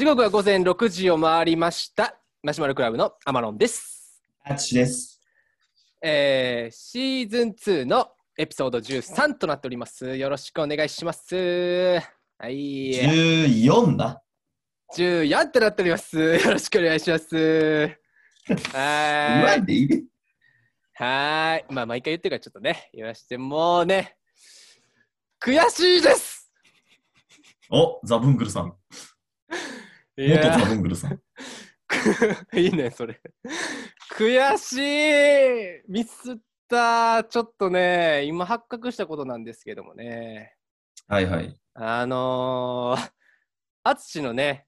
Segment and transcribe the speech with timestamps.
[0.00, 2.18] 時刻は午前6時を回りました。
[2.42, 4.18] マシュマロクラブのアマロンです。
[4.42, 5.20] あつしです。
[6.02, 8.08] えー、シーズン2の
[8.38, 10.16] エピソード13となっております。
[10.16, 12.00] よろしくお願いします。
[12.38, 12.92] はい。
[12.94, 14.22] 14な。
[14.96, 16.18] 14となっております。
[16.18, 17.98] よろしくお願いします。
[18.72, 19.70] はい。
[19.70, 20.02] いいで。
[20.94, 21.74] はーい。
[21.74, 24.16] まあ、毎回言ってるからちょっとね、言わして、もうね、
[25.38, 26.50] 悔しいです
[27.68, 28.74] お、ザブングルさん。
[30.20, 31.20] い元やザブングルさん。
[32.54, 33.18] いいね、それ。
[34.18, 36.36] 悔しいミスっ
[36.68, 40.54] たちょっとね、今発覚したことなんですけどもね。
[41.08, 41.58] はいはい。
[41.72, 43.10] あのー、
[43.82, 44.66] 淳のね、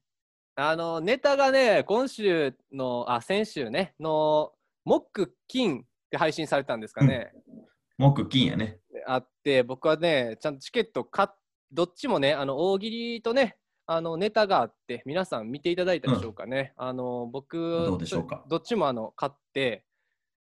[0.55, 4.51] あの、ネタがね、今週の、あ、先週ね、の、
[4.85, 7.31] 木、金で配信されたんですかね。
[7.99, 8.79] 木金やね。
[9.05, 11.29] あって、僕はね、ちゃんとチケット買っ、
[11.71, 13.57] どっちもね、あの、大喜利とね、
[13.95, 16.73] あの、ネタがあって、皆さん見ていただいたでしょうかね。
[16.77, 18.43] あの、僕、どうでしょうか？
[18.47, 19.85] どっちもあの、買って、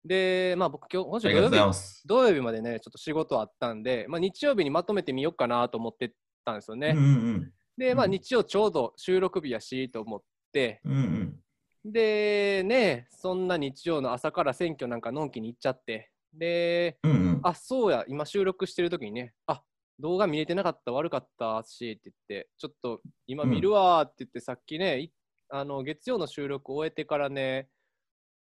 [0.05, 2.07] で、まあ僕今日、今週土曜日。
[2.07, 6.13] 土曜日までね、ちょっと仕事あったんで、まあ日曜日にまとめてみようかなと思って
[6.45, 6.93] たんですよね。
[6.95, 10.21] うんうんで、まあうん日曜ちょうど収録日やしと思っ
[10.51, 10.93] て、うん。
[10.93, 11.39] うん
[11.85, 17.11] で、ね、そんな日曜の朝から選挙なんかのんきに行っちゃって、で、うん。
[17.11, 17.39] うんうん。
[17.41, 19.63] あ、そうや、今収録してる時にね、あ
[19.99, 25.11] 動画見れてなかった、悪かったしって言って、ちょっと今見るわーって言って、さっきね、い
[25.49, 27.67] あの月曜の収録終えてからね、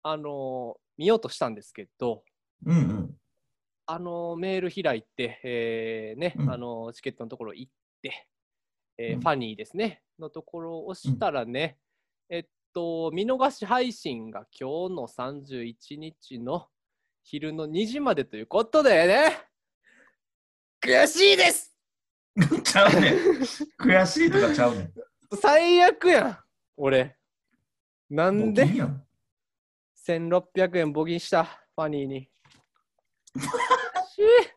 [0.03, 2.23] あの見ようとしたんですけど、
[2.67, 3.17] うんうん。
[3.87, 6.51] あのメール開いて、えーね、うん。
[6.51, 8.27] あのチケットのところ行って、
[8.99, 9.21] えーうん。
[9.21, 11.79] ファニーですね、のところを押したらね、
[12.29, 16.69] えっと、見逃し配信が今日の31日の
[17.25, 19.39] 昼の2時までということでね、
[20.85, 21.73] 悔しいです
[22.65, 23.15] ちゃうねん。
[23.79, 24.93] 悔しいとかちゃうねん。
[25.41, 26.39] 最悪やん、
[26.77, 27.17] 俺。
[28.11, 28.65] なんで？
[28.65, 29.07] もう金やん。
[30.07, 32.23] 1600円ボギンした、ファニーに。
[32.23, 32.29] し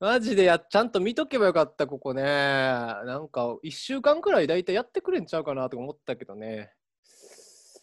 [0.00, 2.22] マジでやちゃんと見とけばよかった、ここね。
[2.22, 6.72] なんか、1週間くらい大体やってくれんちゃうかなとか思ったけどね。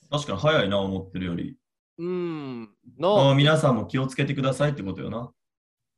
[0.10, 1.58] 確かに早いな、思ってるより。
[1.98, 2.76] うん。
[3.00, 5.32] あのー皆さんも気をつけてくださいってことよな。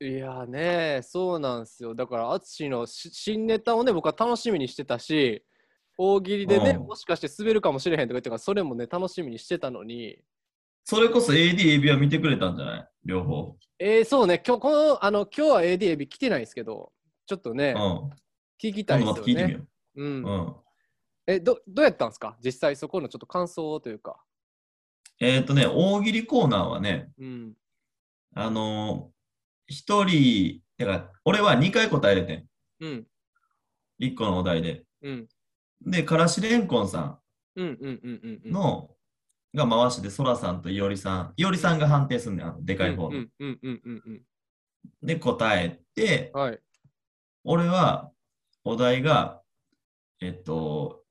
[0.00, 1.94] いやね、そうなんですよ。
[1.94, 5.44] だから、淳のし新ネタをね、僕は楽しみにしてたし、
[5.96, 10.18] 大喜利でね、うんもしかして滑るかもしれへんとか言ってから、それもね、楽しみにしてたのに、
[10.84, 12.88] それこそ AD、AB は見てくれたんじゃない？
[13.04, 13.56] 両方。
[13.80, 16.92] えー、そうね、今日、この、あの、今日は AD、AB 来てないですけど、
[17.26, 18.10] ちょっとね、うん。
[18.62, 19.60] 聞きたい今ですよね。
[19.96, 20.10] うんう。
[20.30, 20.54] うん。
[21.26, 22.38] え、ど、どうやったんですか？
[22.42, 24.22] 実際そこのちょっと感想というか。
[25.20, 27.52] えっ、とね、大喜利コーナーはね、うん。
[28.34, 29.17] あのー、
[29.68, 32.48] 一人、だから、俺は2回答えれてん。
[32.80, 33.06] うん。
[34.00, 34.84] 1個のお題で。
[35.02, 35.28] うん。
[35.86, 37.20] で、からしれんこんさ
[38.44, 38.52] うん。
[38.52, 38.90] の、
[39.54, 43.18] が回しで、そらさんといおりさん、いおりさんが判定すんねん、あのでかい方の。
[43.18, 43.30] うん。
[43.38, 43.58] うん。
[43.62, 43.80] うん。
[43.84, 44.02] うん。
[44.06, 44.22] うん。
[45.02, 46.60] で、答えて、はい。
[47.44, 48.10] 俺は、
[48.64, 49.42] お題が、
[50.20, 51.04] えっと、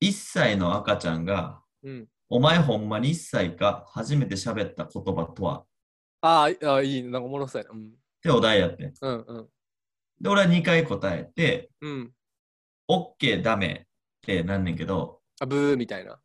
[0.00, 2.08] 1歳の赤ちゃんが、うん。
[2.28, 5.64] お前ほんまに1歳か、初めて喋った言葉とは、
[6.22, 7.02] あーあー、いい。
[7.02, 7.74] なんかおもろそうやな。
[7.74, 7.88] うん。
[7.88, 7.90] っ
[8.22, 8.92] てお題やってん。
[9.00, 9.24] うん。
[9.26, 9.48] うん。
[10.20, 12.12] で、俺は2回答えて、うん。
[12.88, 13.88] OK、ダメっ
[14.22, 16.20] てなんねんけど、あ、ブーみたいな。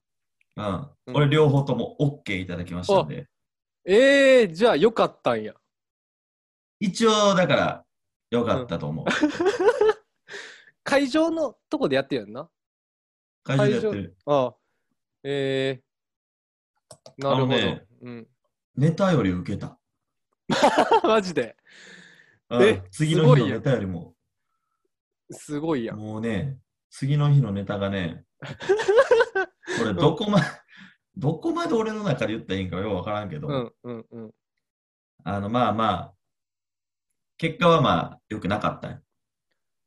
[0.57, 0.66] うん。
[1.07, 3.28] うん俺両方とも OK いただきましたんで、
[3.85, 5.53] えー、じゃあよかったんや。
[6.79, 7.85] 一応だから
[8.31, 9.06] よかったと思う。
[10.83, 12.50] 会場のとこでやってるやんな。
[13.44, 14.17] 会場でやってる。
[14.25, 14.56] ああ。
[15.23, 17.23] えー。
[17.23, 17.56] なるほど。
[17.56, 18.27] あのねうん。
[18.75, 19.79] ネタより受けた。
[21.03, 21.56] マジで。
[22.50, 24.16] うんえ次の日のネタよりも、
[25.31, 25.97] すごいやん。
[25.97, 26.59] もうね、
[26.91, 28.23] 次の日のネタがね、
[29.79, 30.39] これどこま、
[31.17, 33.73] どこまで俺の中で言ったらいいんかよくわからんけど、うん。
[33.83, 34.06] うん。
[34.11, 34.31] うん。
[35.23, 36.13] あの、まあまあ、
[37.38, 39.01] 結果はまあ、良くなかった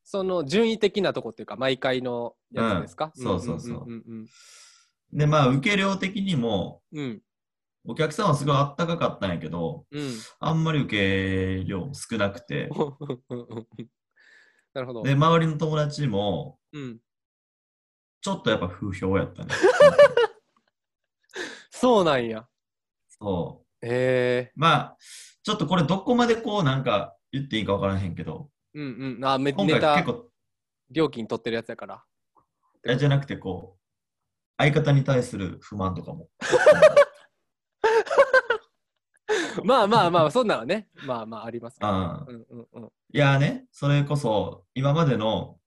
[0.05, 3.87] その順位的なとこっていうか、毎回のやつですか、うんそうそうそう
[5.13, 6.99] で、まあ、受け量的にも、うん。
[6.99, 7.23] うん。
[7.91, 10.13] お客さんはすごいあったかかったんやけど、うん。
[10.41, 12.69] あんまり受け量少なくて、
[14.75, 15.03] なるほど。
[15.03, 17.01] で、周りの友達も、うん。
[18.21, 19.55] ちょっとやっぱ不評やったね。
[21.71, 22.47] そうなんや。
[23.09, 23.69] そう。
[23.81, 24.99] えまあ、
[25.43, 29.25] ちょっとこれどこまでこうなんか言っていいかわからへんけど、えうんうん。
[29.25, 30.31] あ、め今回結構、
[30.91, 32.05] 料金取ってるやつやから。
[32.87, 33.81] えじゃなくてこう、
[34.59, 36.29] 相方に対する不満とかも。
[39.65, 40.89] まあまあまあ、そんなのね。
[41.05, 41.93] まあまあ、ありますから。
[41.93, 42.93] あうんうんうん。
[43.13, 45.59] いやね、それこそ今までの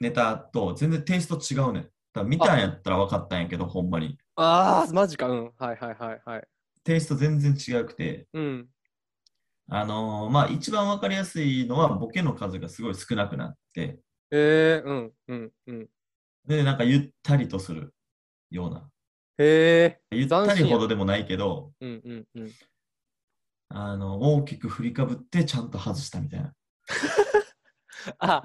[0.00, 1.90] ネタと全然テイスト違うねん。
[2.12, 4.18] だ見たんやったら分かったんやけど、ほんまに。
[4.36, 5.28] ああ、マジか。
[5.28, 5.52] うん。
[5.58, 6.48] はいはいはいはい。
[6.84, 8.68] テイスト全然違くて、うん。
[9.68, 14.00] あのーまあ一番分かりやすいのはボケの数がすごい少なくなって、
[14.32, 15.88] ええうんうんうん。
[16.46, 17.94] で、なんかゆったりとする
[18.50, 18.90] ような。
[19.38, 20.00] へえ。
[20.10, 22.50] ゆったりほどでもないけど、うんうんうん。
[23.72, 26.52] あの大きく振りかぶってちゃんと外したみたいな。
[28.18, 28.42] あ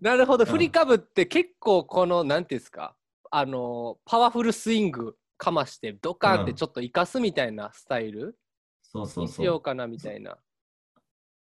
[0.00, 0.44] なるほど。
[0.44, 2.96] うん振りかぶって結構この、なんていうんですか、
[3.30, 8.36] あの、パワフルスイングかまして、ドカンってうんちょっと生かすみたいなスタイル？
[8.82, 9.46] そうそうにしそう。
[9.46, 10.36] ようかなみたいな。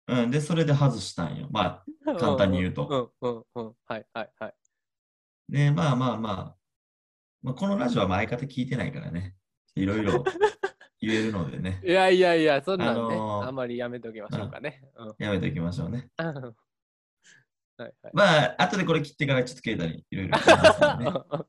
[0.08, 1.48] うん、で、それで外したんよ。
[1.52, 3.12] まあ、 簡単に言うと。
[3.22, 3.76] うんうんうん。
[3.86, 4.56] はいはいはい。
[5.50, 6.56] で、まあまあまあ、
[7.42, 9.36] まあ、このラジオはまあ相方聞いてないからね。
[9.76, 10.24] いろいろ
[11.02, 11.82] 言えるのでね。
[11.84, 14.84] いやいやいや、そんなんね、あのーあんまりやめときましょうかね。
[14.96, 15.16] うん。
[15.20, 16.10] やめておきましょうね。
[16.18, 16.34] はい
[17.78, 17.94] はい。
[18.14, 20.38] まあ、後でこれ切ってからちょっとケイタにいろいろ。
[20.40, 21.48] は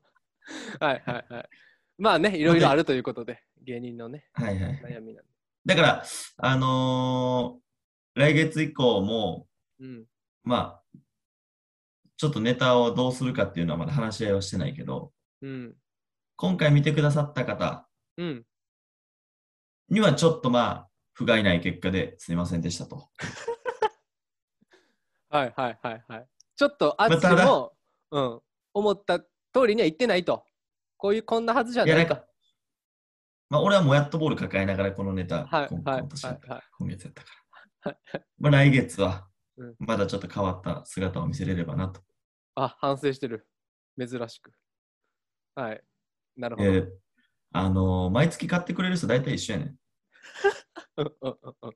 [0.81, 1.49] いはいはい。
[1.97, 4.81] まあね、いろいろあるということで、芸人のね、はいはい。
[4.81, 5.31] 悩みなんで。
[5.65, 6.03] だから、
[6.37, 7.67] あのー
[8.19, 9.47] 来月以降も、
[9.79, 10.05] うん。
[10.43, 10.99] まあ、
[12.17, 15.75] ちょっとネタをどうするかっていうのはまだ話し合いはしてないけど、うん。
[16.35, 18.45] 今回見てくださった方うん。
[19.89, 23.09] にはちょっとまあ、不甲斐ない結果ですいませんでしたと。
[25.29, 26.27] はいはいはいはい。
[26.55, 27.73] ちょっと、あっちも、
[28.11, 28.41] うん、
[28.73, 29.27] 思った通
[29.67, 30.45] りには言ってないと。
[30.97, 32.25] こういう、こんなはずじゃないんか、
[33.49, 36.27] まあ、俺はもやっとボール抱えながらこのネタ、はい今はい今年
[36.79, 37.29] 今月やったか
[37.83, 37.91] ら。
[37.91, 37.97] はい
[38.39, 42.01] まあ、来月はうん、まだちょっと変わった姿を見せれればなと。
[42.55, 43.47] あ、反省してる。
[43.97, 44.51] 珍しく。
[45.55, 45.83] はい。
[46.35, 46.69] なるほど。
[46.69, 47.06] えー
[47.51, 49.67] あのー毎月買ってくれる人大体一緒やねん。
[50.97, 51.71] うんうんうんうん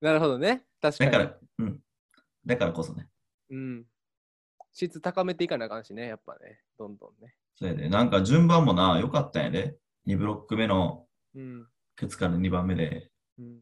[0.00, 0.64] なるほどね。
[0.80, 1.10] 確かに。
[1.12, 1.80] だから、うん。
[2.44, 3.08] だからこそね。
[3.50, 3.84] うん。
[4.72, 6.60] 質高めていかなあかんしね、やっぱね。
[6.76, 7.36] どんどんね。
[7.54, 9.76] それで、なんか順番もな、良かったんやで。
[10.08, 11.06] 2ブロック目の
[11.36, 11.68] うん。
[11.94, 13.60] ケツから2番目で、うん。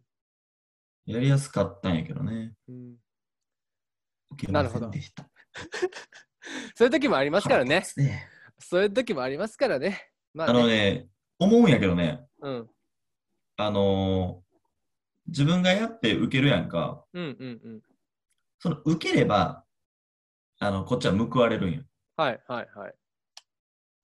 [1.05, 2.55] やりやすかったんやけどね。
[2.69, 2.97] うん、
[4.33, 5.29] 受けませんでした。
[6.75, 7.83] そういう時もありますからね
[8.59, 10.11] そういう時もありますからね。
[10.35, 10.59] まああね。
[10.61, 12.71] のね、思うんやけどね、うん。
[13.57, 14.51] あのー
[15.27, 17.05] 自分がやって受けるやんか。
[17.13, 17.83] うんうんうん。
[18.59, 19.65] その受ければ、
[20.59, 21.83] あの、こっちは報われるんよ。
[22.17, 22.95] はいはいはい。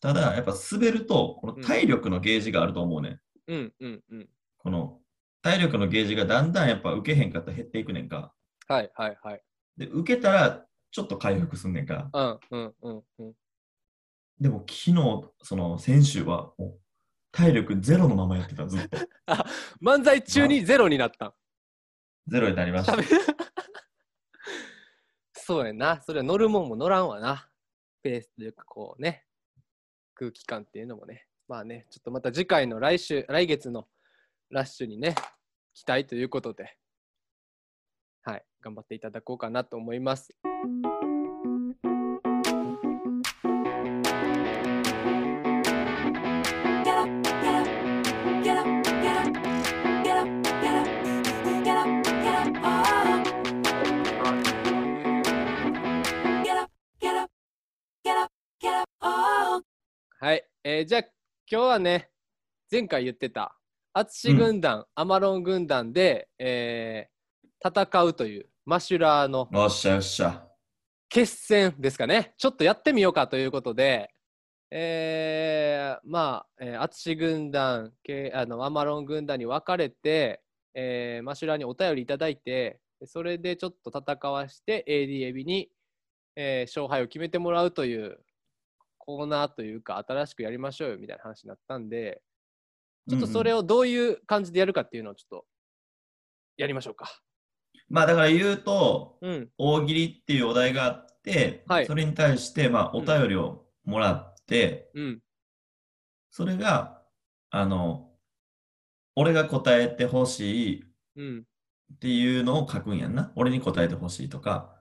[0.00, 3.20] ただ、やっぱ滑ると、この体力のゲージがあると思うねん。
[3.48, 4.28] うんうんうん。
[4.58, 5.00] この
[5.42, 8.32] 体力のゲージがだんだんやっぱ受けへんかったら減っていくねんか。
[8.68, 9.42] はいはいはい。
[9.76, 12.08] で、受けたらちょっと回復すんねんか。
[12.12, 13.34] うんうんうんうん。
[14.40, 14.94] でも昨日、
[15.42, 16.80] その先週はもう
[17.32, 18.98] 体力ゼロのままやってた、ずっと。
[19.82, 21.34] 漫才中にゼロになったん。
[22.26, 23.04] ゼロになりました喋。
[25.32, 26.00] そうやな。
[26.02, 27.48] それは乗るもんも乗らんわな。
[28.02, 29.26] ペースというかこうね。
[30.14, 31.26] 空気感っていうのもね。
[31.48, 33.86] まあね、ちょっとまた次回の来週、来月の
[34.50, 35.14] ラッシュにね、
[35.74, 36.76] 期待ということで、
[38.22, 40.36] はい、頑張っていただこうかなと思います。
[60.68, 61.02] えーじゃあ
[61.48, 62.10] 今日はね、
[62.72, 63.56] 前回言ってた、
[63.94, 70.44] 淳軍団、アマロン軍団で、えー戦うというマシュラーのよっしゃよっしゃ。
[71.08, 72.34] 決戦ですかね。
[72.36, 74.10] ちょっとやってみようかということで、
[74.72, 80.42] えー、まあ、えー、淳軍団、けあのアマロン軍団に分かれて、
[80.74, 85.70] えーマシュラーにお便りいただいて、それでちょっと戦わして AD エビに、
[86.34, 88.18] えー勝敗を決めてもらうという
[89.06, 92.20] コーナーというか、新しくやりましょうよみたいな話になったんで、
[93.08, 93.58] ちょっとそれを。
[93.58, 95.46] をどういう感じでやるかっていうのをちょっと
[96.56, 97.22] やりましょうか。
[97.88, 99.48] まあだから言うと、うん。
[99.56, 105.20] 大喜利っていうお題があって、はいそれに対して、まあ、お便りをもらって、うん。
[106.30, 107.02] それが、
[107.50, 108.10] あの、
[109.14, 110.84] 俺が答えてほしい
[111.16, 111.46] うん。
[111.94, 113.32] っていうのを書くんやんな。
[113.36, 114.74] 俺に答えてほしいとか、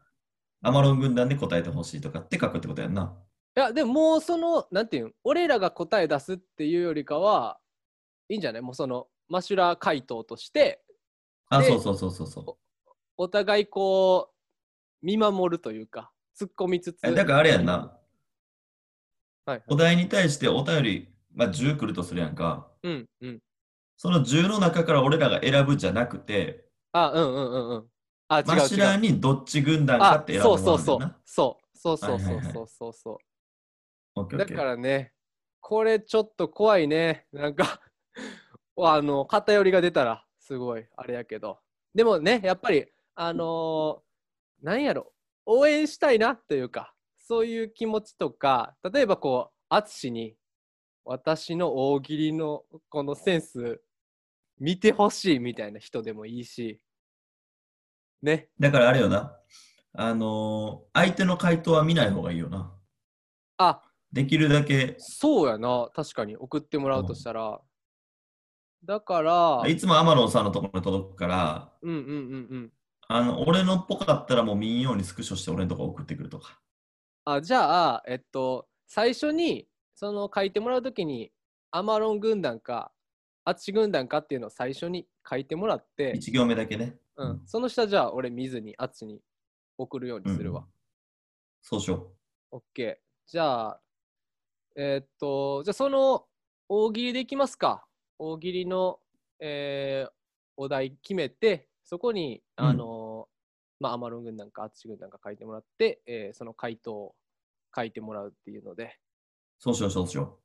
[0.62, 3.16] アマロン軍団で答えてほしいとかって書くってことやんな。
[3.58, 7.58] いや、でももうその、なんていうん、俺らが答え出すっていうよりかは、
[8.28, 8.62] いいんじゃない？
[8.62, 10.84] もうその、マシュラー回答として、
[11.50, 12.92] あ、でそうそうそうそうそう。
[13.18, 14.32] お互いこ
[15.02, 17.00] う、見守るというか、突っ込みつつ。
[17.04, 17.98] えだからあれやんな。
[19.46, 22.68] はい、お題に対してお便り、まあ、10来るとするやんか。
[22.84, 23.40] うん、うん。
[23.96, 27.86] その10の中から俺らが選ぶじゃなくて、あ、うんうんうんうん。
[28.28, 29.02] あ、違うマシュラー違う。
[29.14, 31.16] にどっち軍団かあって選ぶもそうそうそう。
[31.24, 33.18] そうそうそうそうそうそうそう。
[34.24, 35.14] だからね、
[35.60, 37.28] これちょっと怖いね。
[37.34, 37.82] なんか
[38.78, 41.60] あの、偏りが出たら、すごい、あれやけど。
[41.94, 44.06] でもね、やっぱり、あのー
[44.66, 45.14] なんやろ、
[45.46, 50.38] 応援したいなというか、そういう気持ちとか、例えばこう、淳に、
[51.04, 53.82] 私の大喜利のこのセンス、
[54.58, 56.80] 見てほしいみたいな人でもいいし、
[58.22, 58.50] ね。
[58.60, 59.38] だからあれよな。
[59.94, 62.74] あのー相手の回答は見ない方がいいよな。
[63.58, 63.82] あ、
[64.16, 67.60] できるだけ、そうやな、確かに送ってもらうとしたら。
[68.86, 72.72] だから、いつもアマロンさんのところに届くから、うんうんうんうん。
[73.10, 76.62] あの、俺のっぽかったらもう見んようにスクショして俺のとこ送ってくるとか。
[77.26, 81.34] あじゃあ、えっと、最初にその書いてもらうときに、
[81.72, 82.94] アマロン軍団か、
[83.44, 86.96] アッチ軍団かっていうのを最初に書いてもらって、1行目だけね。
[87.18, 89.20] うん、その下じゃあ俺見ずにアッチに
[89.78, 90.62] 送るようにするわ。
[90.62, 90.66] うん
[91.68, 92.14] そうしよ
[92.52, 93.06] オッケー。
[93.26, 93.82] じゃあ、
[94.76, 96.26] えーっと、じゃあその
[96.68, 97.86] 大喜利でいきますか。
[98.20, 99.00] 大喜利の、
[99.40, 100.12] えー
[100.58, 102.66] お題決めて、そこに、うん。
[102.66, 103.28] あの
[103.82, 107.16] まあ、アマロン軍団かアツシ軍団か書いてもらって、えーその回答を
[107.76, 108.90] 書いてもらうっていうので、う。
[109.60, 110.40] そうしよう、そうしよ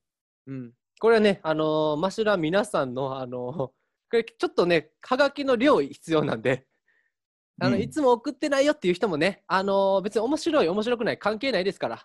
[0.46, 0.52] う。
[0.52, 6.66] ん、これはね、あのーマッシュラー皆さんの、あのーこれちょっとね、はがきの量必要なんで、
[7.60, 7.82] あのうん。
[7.82, 12.04] いつも送ってないよっていう人もね、あのー別に面白い、面白くない、関係ないですから、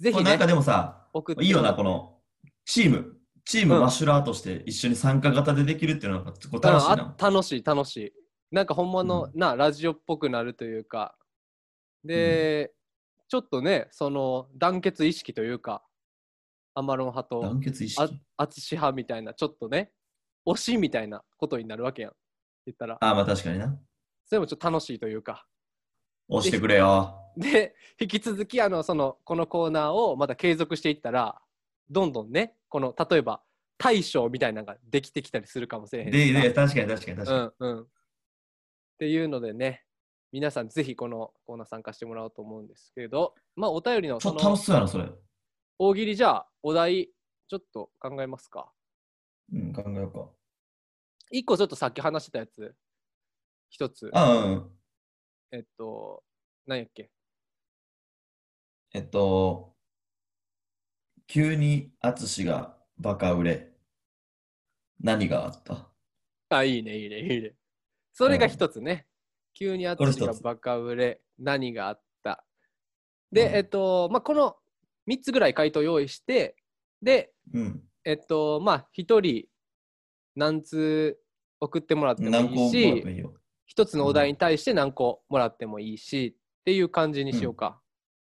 [0.00, 0.12] ぜう。
[0.12, 1.08] ひねなんか、でもさ、
[1.40, 2.18] いいよな、この
[2.64, 3.16] チーム。
[3.44, 7.16] チームうんマッシュラーとして一緒に参加型でできるっていうのが結構楽しいうんな。
[7.18, 8.12] あ楽しい、楽しい。
[8.52, 11.16] なんか、ほんまの、うな、ラジオっぽくなるというか、
[12.04, 12.72] で、
[13.28, 15.82] ちょっとね、その、団結意識というか、
[16.74, 18.20] アマロン派と、団結意あ識。
[18.36, 19.92] 淳派みたいな、ちょっとね、
[20.46, 22.12] 推しみたいなことになるわけやん。
[22.66, 22.98] 言ったら。
[23.00, 23.76] ああ、まあ確かにな。
[24.26, 25.46] それもちょっと楽しいというか。
[26.36, 27.18] 押してくれよ。
[27.36, 31.40] で、引き続き、あの、その、このコーナーをまた継続していったら、
[31.90, 33.42] どんどんね、この、例えば、
[33.78, 37.68] 大賞みたいなのができてきたりするかもしれへんしで、さで、確かに確かに確かに。
[37.68, 37.82] うんうん。
[37.82, 37.86] っ
[38.98, 39.84] ていうのでね、
[40.30, 45.10] 皆さんぜひこのコーナー参加してもらおうと思うんですけど、まあ、お便りのちょっと楽しそうやな、それ。
[45.78, 47.10] 大喜利じゃあ、お題、
[47.48, 48.72] ちょっと考えますか？
[49.52, 50.30] うん、考えようか。
[51.30, 52.74] 一個ちょっとさっき話してたやつ、
[53.68, 54.70] 一つ、あうん。
[55.52, 56.24] えっと、
[56.66, 57.10] 何やっけ？
[58.94, 59.74] えっと、
[61.26, 63.68] 急に淳がバカ売れ。
[65.00, 65.90] 何があった？
[66.48, 67.54] あ、いいね、いいね、いいね。
[68.14, 69.06] それが一つね。
[69.54, 72.44] 急にこれ一つ淳がバカ売れ、何があった？
[73.30, 74.56] で、うんえっと、まあ、この
[75.06, 76.56] 3つぐらい回答用意して、
[77.02, 77.82] で、うん。
[78.04, 79.48] えっと、まあ、1人
[80.34, 81.18] 何通
[81.60, 82.30] 送ってもらってもい
[82.68, 83.34] いしらっても、いいよ。
[83.72, 87.80] 一つのお題に対して何個もらってもいいし、っていう感じにしようか。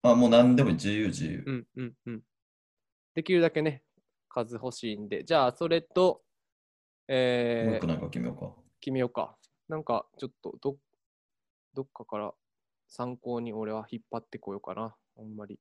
[0.01, 1.43] あ、もう何でも自由自由。
[1.45, 2.23] うん、うん、うん。
[3.15, 3.83] できるだけね、
[4.31, 6.23] 数欲しいんで、じゃあ、それと、もう
[7.09, 8.55] えー一個なんか決めようか。
[8.81, 9.37] 決めようか。
[9.69, 10.79] なんか、ちょっとど、
[11.75, 12.33] どっかから
[12.89, 14.97] 参考に俺は引っ張ってこようかな。
[15.19, 15.61] あんまり。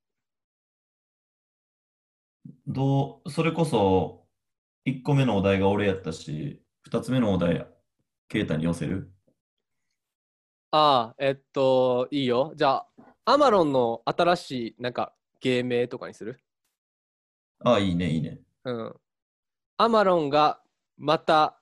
[2.66, 4.26] どう、それこそ、
[4.86, 7.68] 1個目のお題が俺やったし、2つ目のお題、
[8.28, 9.12] ケイタに寄せる
[10.72, 12.52] ああ、えっと、いいよ。
[12.56, 12.86] じゃあ、
[13.24, 16.40] アマロンの新しい、なんか、芸名とかにする？
[17.64, 18.40] あ、いいね、いいね。
[18.64, 18.94] うん。
[19.76, 20.60] アマロンが
[20.96, 21.60] また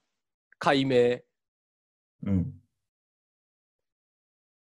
[0.59, 1.21] 解明
[2.23, 2.55] うん。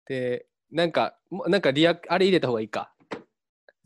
[0.06, 2.94] で、なんか、もなんかリアク、あれ入れた方がいいか。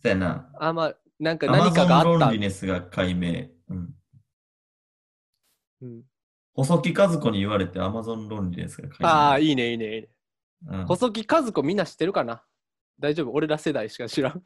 [0.01, 0.49] そうやな。
[0.59, 2.39] あ、まあ、なんかアマ何かゾンがあったロンリ。
[2.39, 3.49] ネスが解明。
[3.69, 3.95] うん。
[5.81, 6.03] うん、
[6.53, 9.07] 細木和子に言われてアマゾンロンリネスが解明。
[9.07, 10.09] ああ、いいね、いいね、いいね。
[10.67, 12.43] うん細木和子みんな知ってるかな？
[12.99, 13.31] 大丈夫？
[13.31, 14.43] 俺ら世代しか知らん。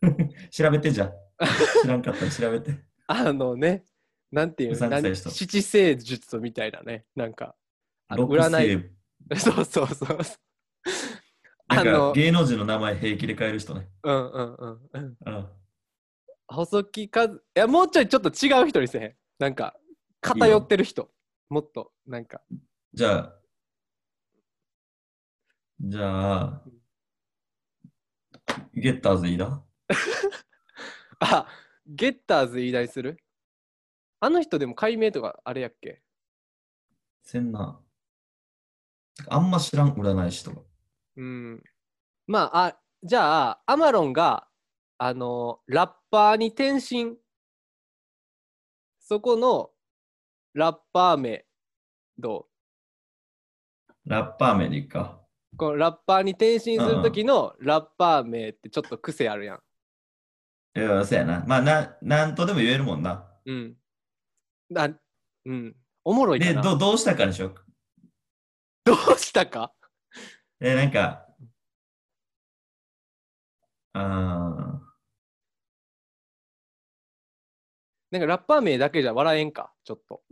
[0.50, 1.12] 調べてじゃん。
[1.82, 2.78] 知らんかったら調べて。
[3.06, 3.84] あのね、
[4.30, 4.88] なんていうの？
[4.88, 7.56] 七星術みたいなね、なんか、
[8.08, 8.90] あの六占い。
[9.30, 10.18] 星 そうそうそう。
[11.68, 13.88] あの、芸能人の名前平気で変える人ね。
[14.02, 15.16] うんうんうんうん。
[15.26, 15.48] うん。
[16.48, 19.16] 細木和、いや、もうちょいちょっと違う人にせへん？
[19.38, 19.76] なんか、
[20.20, 21.12] 偏ってる人。
[21.48, 22.40] もっと、なんか、
[22.94, 23.39] じゃあ、
[25.82, 26.62] じゃあ、
[28.74, 29.64] ゲッターズいいな？
[31.20, 31.48] あ、
[31.86, 33.16] ゲッターズ言い出する？
[34.20, 36.02] あの人でも解明とかあれやっけ？
[37.22, 37.80] せんな。
[39.28, 40.60] あんま知らん占い師とか。
[41.16, 41.62] うん。
[42.26, 44.48] まあ、あ、じゃあ、アマロンが、
[44.98, 47.16] あの、ラッパーに転身。
[48.98, 49.70] そこの、
[50.52, 51.46] ラッパー名、
[52.18, 52.48] ど
[54.04, 55.19] ラッパー名でいいか。
[55.66, 59.60] うこのラッパーに転身する時のラッパー名ってちょっと癖あるやん。
[60.76, 61.44] いや、そうやな。
[61.46, 63.28] まあ、な、なんとでも言えるもんな。
[63.44, 63.76] うん。
[64.70, 64.88] な
[65.46, 65.76] うん。
[66.04, 66.62] おもろいかで、な。
[66.62, 67.54] どどうしたかにしよう。
[68.84, 69.72] どうしたか？
[70.60, 71.26] え、なんか、
[73.92, 74.80] あ
[78.10, 80.22] なんかラッパー名だけじゃ笑えんか、ちょっと。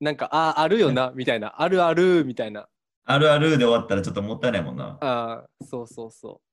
[0.00, 1.60] なんか、ああ、あるよな、みたいな。
[1.60, 2.68] あるある、みたいな。
[3.10, 4.98] ーあるあるで終わったらちょっともったいないもんな。
[5.00, 6.50] ああ、そうそうそう。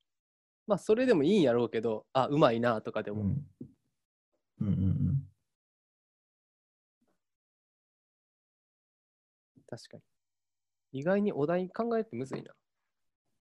[0.67, 3.21] まあ、それでもいいんやろうけど、あ、うまいな、とかでも。
[3.21, 3.47] うん。
[4.59, 4.75] うんうんう
[5.11, 5.27] ん。
[9.69, 10.03] 確かに。
[10.99, 12.53] 意外にお題考えてむずいな。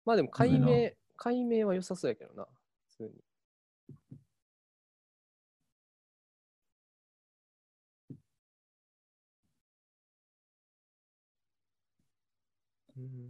[0.05, 2.47] まあでも、解明、解明は良さそうやけどな、
[2.91, 3.11] 普通に。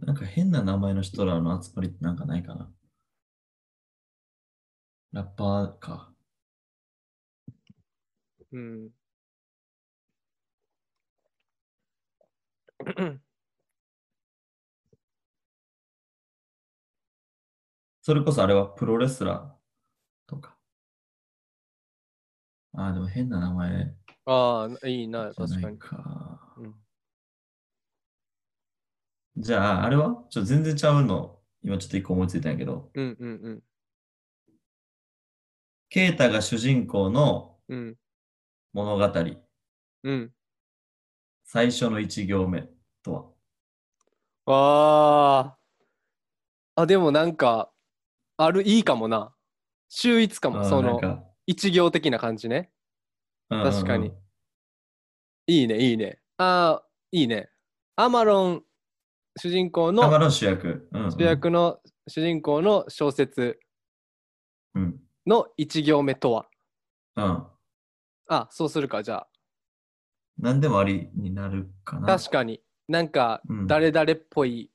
[0.01, 2.71] なんか変な名前の人らの集まりってなんかないかな。
[5.11, 6.13] ラッパーか。
[8.51, 8.89] うん。
[18.01, 20.55] それこそあれはプロレスラーとか。
[22.73, 23.93] ああ、でも変な名前
[24.25, 25.77] ああ、いいな、確かに。
[25.77, 26.53] か。
[26.57, 26.86] うん
[29.37, 30.25] じゃあ、あれは？
[30.29, 31.37] ちょっと全然ちゃうの。
[31.63, 32.89] 今ちょっと一個思いついたんやけど。
[32.95, 33.63] うんうん
[35.89, 37.77] ケイタが主人公のうん。
[37.77, 37.97] うん。
[38.73, 39.25] 物語。
[40.03, 40.33] うん。
[41.43, 42.67] 最初の一行目
[43.03, 43.35] と
[44.45, 44.53] は？
[44.53, 45.57] あ
[46.75, 46.81] あ。
[46.81, 47.71] あ、でもなんか、
[48.37, 49.33] ある、いいかもな。
[49.87, 52.71] 秀逸かも、あーその、なんか一行的な感じね。
[53.49, 54.11] うんうんうん確かに
[55.47, 56.19] いいね、いいね。
[56.37, 57.49] ああ、いいね。
[57.95, 58.63] アマロン、
[59.37, 60.87] 主人公の、アマロン主役。
[60.91, 63.59] うんうん主役の主人公の小説
[64.75, 64.99] うん。
[65.25, 66.47] の一行目とは？
[67.15, 67.43] うん。
[68.29, 69.27] あ、そうするか、じゃあ。
[70.39, 72.07] 何でもありになるかな。
[72.17, 72.61] 確かに。
[72.87, 74.71] なんか、うん誰々っぽい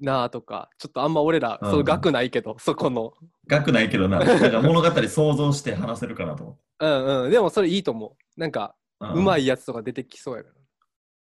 [0.00, 3.12] なあとか、ちょっとあんま俺ら、うんそう額ないけど、そこの。
[3.46, 4.20] 学ないけどな。
[4.62, 6.62] 物語想像して話せるかなと思って。
[6.80, 7.30] うんうん。
[7.30, 8.40] でもそれいいと思う。
[8.40, 10.54] なんか、うんうまいやつとか出てきそうやから。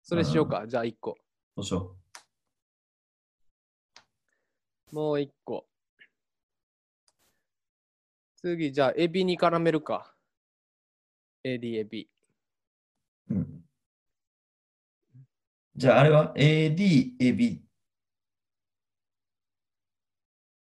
[0.03, 1.17] それしようか、じゃあ一個。
[1.57, 1.97] どうしよ
[4.93, 5.67] もう一個。
[8.37, 10.15] 次、じゃあ、エビに絡めるか。
[11.45, 12.09] エディエビ。
[13.31, 13.35] う。
[13.35, 13.65] うん。
[15.77, 17.63] じゃあ、あれは？AD、エビ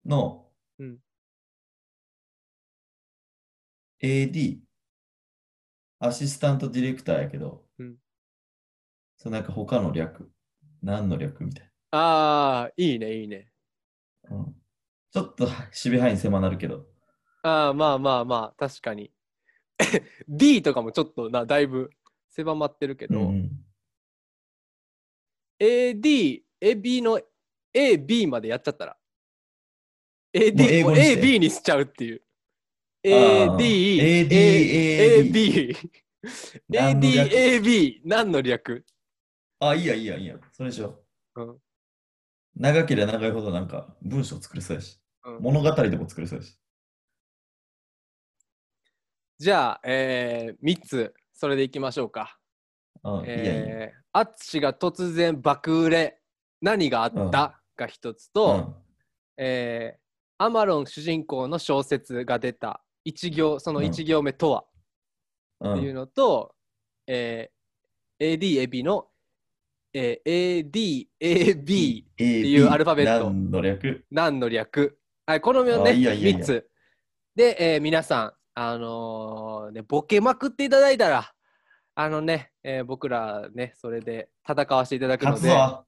[0.06, 0.46] の
[0.80, 1.00] うん
[4.02, 4.60] AD、
[6.00, 7.96] アシスタントディレクターやけど、うん
[9.18, 10.30] そうなんか他の略、
[10.84, 13.55] 何の略みたいああ、いいね、いいね。
[14.30, 14.38] な。
[14.38, 14.56] うん、
[15.12, 16.86] ちょっと守備範囲狭なるけど、
[17.46, 19.12] ああ、まあまあまあ、確かに。
[20.28, 21.92] D とかもちょっとな、だいぶ
[22.32, 23.52] 狭まってるけど、うんうん、
[25.60, 27.22] AD、エビの
[27.74, 28.98] AB までやっちゃったら。
[30.34, 32.22] AD AB にしちゃうっていう。
[33.04, 35.78] AD、AD AB、
[36.68, 38.86] 何の略？AD、AB、何の略？
[39.60, 40.36] あ、いいや、いいや、いいや。
[40.52, 41.00] それにしよ
[41.36, 41.42] う。
[41.44, 41.65] うん
[42.56, 46.58] 長ければ長いほどなんか文章作れそうやし、うん物語でも作れそうやし。
[49.38, 52.38] じゃあ、えー、3つ、それでいきましょうか。
[53.04, 53.22] あ。
[53.26, 56.22] えー、アッチが突然爆売れ、
[56.62, 58.74] 何があった、うんが一つと、
[59.38, 60.00] えー、
[60.38, 64.66] アマロン主人公の小説が出た一行、その一行目とは、
[65.74, 66.56] っていうのと、
[67.08, 69.08] えー、AD、エビの、
[69.98, 73.32] えー、AD、AB、っていうアルファベット。
[73.32, 74.06] 何の略？
[74.12, 74.98] 何の略？
[75.26, 76.70] はい、このね、あいいやいいやいいや3つ。
[77.34, 81.32] で、えー皆さん、あのーね、ボケまくっていただいたら、
[81.96, 85.86] あのね、えー僕らね、それで戦わせていただくので、勝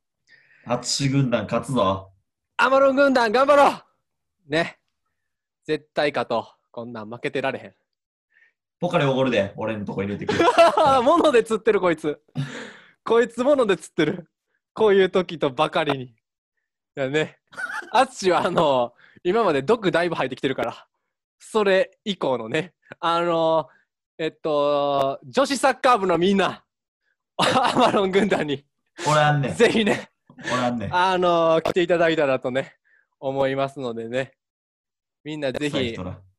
[0.82, 1.10] つぞ。
[1.10, 2.10] 淳軍団勝つぞ。
[2.56, 4.50] アマロン軍団頑張ろう。
[4.50, 4.78] ね、
[5.66, 6.68] 絶対勝とう。
[6.72, 7.74] こんなん負けてられへん。
[8.80, 10.40] ポカリおごるで、俺のとこ入れてくる。
[11.04, 12.22] 物で釣ってるこいつ。
[13.08, 14.30] こいつ物で釣ってる。
[14.74, 16.04] こういう時とばかりに。
[16.04, 16.14] い
[16.94, 17.38] やね。
[17.94, 18.92] アツシはあの
[19.24, 20.88] 今まで毒だいぶ入ってきてるから。
[21.40, 22.74] それ以降のね。
[23.00, 23.70] あの
[24.18, 26.66] えっと、女子サッカー部のみんな、
[27.38, 28.66] アマロン軍団に、
[29.08, 29.56] おらんねん。
[29.56, 30.10] ぜひね、
[30.52, 30.94] おらんねん。
[30.94, 32.76] あの来ていただいたらとね、
[33.22, 34.34] 思いますのでね。
[35.24, 35.96] みんなぜひ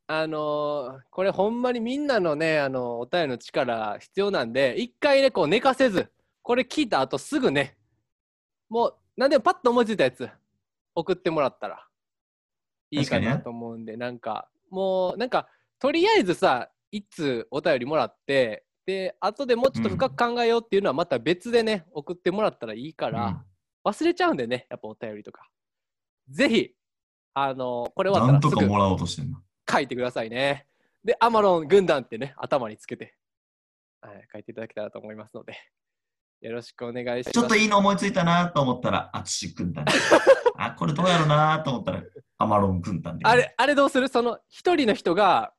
[0.07, 6.11] あのーこれほんまにみんなのね、あのお便りの力必要なんで、一回ね、こう寝かせず、
[6.49, 7.77] これ聞いた後すぐね、
[8.71, 10.31] もう何でもパッと思いついたやつ、
[10.95, 11.87] 送ってもらったら
[12.91, 15.47] いいかなと思うんで、なんか、もう、なんか、
[15.79, 23.45] とりあえずさ、いつお便りもらって、で、後でもうちょっと深く考えようっていうのはまた別でね、送ってもらったらいいから、
[23.85, 25.51] 忘れちゃうんでね、やっぱお便りとか。
[26.31, 26.75] ぜひ、
[27.35, 29.37] あのこれ終わったらもらおうとしてんの。
[29.71, 30.67] 書いてくださいね。
[31.05, 33.19] で、アマロン軍団ってね、頭につけて、
[34.01, 35.53] はい、書いていただけたらと思いますので、
[36.41, 37.33] よろしくお願いします。
[37.33, 39.85] ちょっといいの思いついたなと思ったら、あつし軍団。
[40.57, 42.03] あ、これどうやろうなと思ったら、
[42.39, 43.25] アマロン軍団で。
[43.27, 44.09] あれ、あれどうする？
[44.09, 45.53] その一人の人が、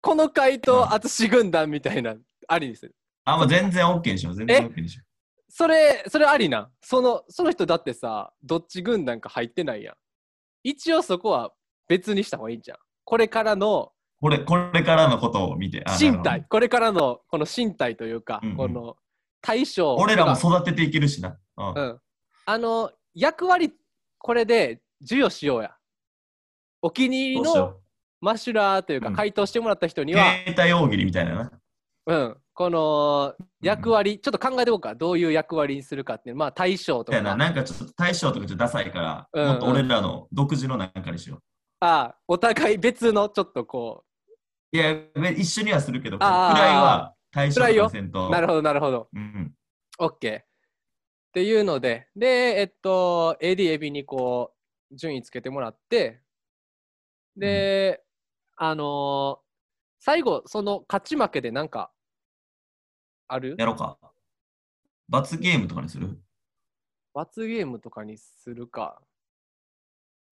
[0.00, 2.16] この回答、淳軍団みたいな、
[2.48, 2.94] ありにする。
[3.24, 4.34] あ、もう全然 OK でしょ。
[4.34, 5.02] 全然 OK でしょ。
[5.48, 6.70] それ、それありな。
[6.82, 9.94] その、その人だってさ、どっち軍団か入ってないやん。
[10.64, 11.52] 一応そこは
[11.88, 12.78] 別にした方がいいんじゃん。
[13.04, 15.84] これからのこれ、これからのことを見て。
[16.00, 18.96] 身体、これからのこの身体というか、うんうんこの
[19.44, 21.36] 対象俺らもが育てていけるしな。
[21.58, 22.00] うんうん。
[22.46, 23.74] あの、役割、
[24.18, 25.76] これで授与しようや。
[26.80, 27.76] お気に入りの
[28.22, 30.04] マシュラーというか、うん回答してもらった人う。
[30.06, 31.52] には、携帯大喜利みたいなな。
[32.06, 34.94] うん、この役割、ちょっと考えておこうか。
[34.94, 36.36] どういう役割にするかっていう。
[36.36, 37.36] まあ、対象とみたいな、か。
[37.36, 41.40] なんかちょっと対象とかちょっとダサいから、うんうんもっと俺らの独自のなんかにしよ
[41.80, 44.04] ああ、お互い別のちょっとこ
[44.72, 44.76] う。
[44.76, 48.10] いや、べ一緒にはするけど、位あーは対象とかせんう。
[48.10, 48.30] と。
[48.30, 49.08] なるほど、なるほど。
[49.12, 49.54] うん。
[49.98, 50.40] OK。
[50.40, 50.44] っ
[51.32, 54.54] ていうので、で、えっと、AD、エビにこ
[54.90, 56.22] う、順位つけてもらって、
[57.36, 58.04] で、
[58.56, 59.44] あのー
[59.98, 61.90] 最後、その勝ち負けでなんか、
[63.26, 63.56] ある？
[63.58, 63.98] やろうか。
[65.08, 66.20] 罰ゲームとかにする？
[67.14, 69.00] 罰ゲームとかにするか。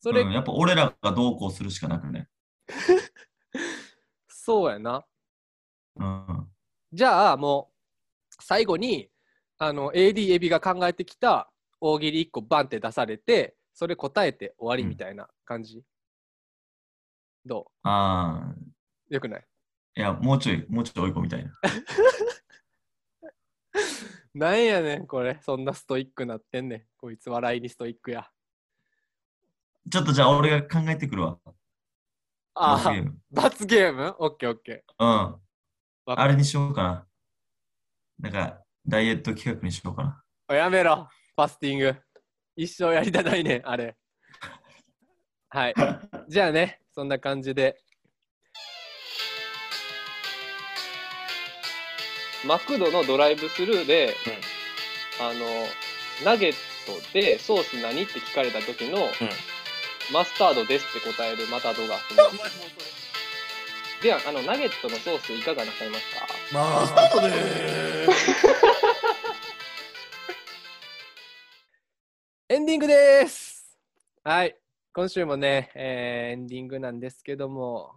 [0.01, 2.29] それ、うん、やっぱ俺らがどうこうするしかなくね。
[4.29, 5.07] そうやな。
[5.97, 6.52] うん。
[6.93, 7.71] じゃあ、も
[8.39, 9.09] う、最後に、
[9.59, 11.51] あの、AD、エビが考えてきた
[11.81, 15.83] 大喜利1個バンって出されて、それ答えて終わりみたいな感じ。
[17.47, 18.55] どああ、
[19.11, 19.45] うよくない？
[19.97, 21.53] いや、もうちょい、もうちょい追い込みたいな。
[24.35, 25.39] なんやねん、これ。
[25.43, 26.85] そんなストイックなってんねん。
[26.99, 28.31] こいつ笑いにストイックや。
[29.91, 31.39] ちょっとじゃあ俺が考えてくるわ。
[32.55, 33.19] ああ罰ゲー、ム。
[33.31, 34.15] 罰ゲーム？
[34.19, 35.37] オッケーオッケうん。
[36.07, 37.07] あれにしようかな。
[38.19, 40.23] なんか、ダイエット企画にしようかな。
[40.49, 41.97] おやめろ、ファスティング。
[42.57, 43.97] 一生やりたないねん、あれ。
[45.49, 45.75] はい。
[46.29, 47.81] じゃあね、そんな感じで。
[52.45, 54.17] マクドのドライブスルーで、
[55.21, 55.41] あの、
[56.25, 56.53] ナゲッ
[56.87, 59.09] トでソース何って聞かれた時の、
[60.13, 62.83] マスタードですって答えるまた動画あってます。
[64.03, 66.11] では、あの、ナゲットのソースいかがなさいます
[66.53, 66.59] か？
[66.59, 68.47] マスタートでーす。
[72.49, 73.79] エンディングです
[74.25, 74.59] はい。
[74.93, 77.95] 今週もね、えーエンディングなんですけども、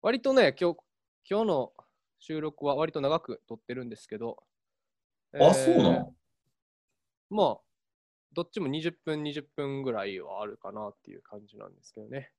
[0.00, 0.78] 割とね、今日、
[1.28, 1.72] 今日の
[2.20, 4.42] 収録は割と長く撮ってるんですけど、
[5.34, 6.14] あ、そうなの？
[7.30, 7.64] まあ、
[8.32, 12.30] どっちも20分、20分ぐらいはあるかなっていう感じなんですけどね。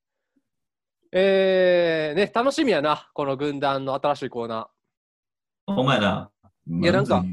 [1.12, 5.74] えー、ね、楽しみやな、この軍団の新しいコーナー。
[5.74, 6.32] お前な。
[6.70, 7.24] いやなんか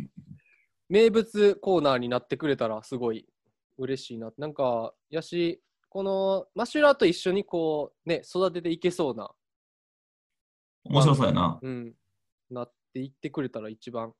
[0.88, 3.26] 名物コーナーになってくれたらすごい
[3.78, 4.30] 嬉しいな。
[4.38, 9.30] なんか、やし、このマシュラーと一緒にこう、ね、育てていけそうな、
[10.84, 11.58] 面白そうやな。
[11.60, 11.94] うん、
[12.50, 14.12] なっていってくれたら一番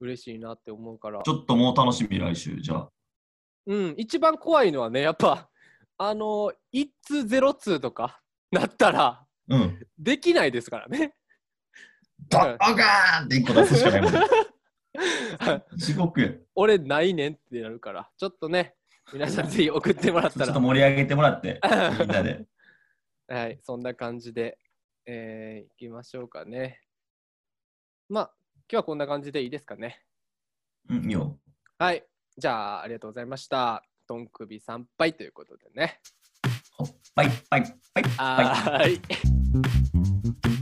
[0.00, 1.30] 嬉しいなって思うからち。
[1.30, 2.56] ょっともう楽しみ、来週。
[2.60, 2.90] じゃあ。
[3.66, 5.48] うん、一番怖いのはね、やっぱ、
[5.98, 9.86] あの、1通0通とかなったら、うん。
[9.98, 11.14] できないですからね。
[12.28, 14.12] ドッカーンって一個出すしかないもん。
[15.76, 16.30] 地獄や。
[16.54, 18.74] 俺ないねんってなるから、ちょっとね、
[19.12, 20.60] 皆さんぜひ送ってもらっちょっとたら。
[20.60, 21.60] 盛り上げてもらって、
[21.98, 22.46] みんなで。
[23.28, 24.58] はい、そんな感じで、
[25.06, 26.80] えー、いきましょうかね。
[28.08, 28.34] まあ、
[28.70, 30.04] 今日はこんな感じでいいですかね。
[30.88, 31.38] うん、いいよ。
[31.78, 32.04] はい、
[32.36, 33.84] じゃあ、ありがとうございました。
[34.06, 36.00] どん首参拝ということでね。
[37.16, 37.30] はい。
[37.50, 40.59] バイ。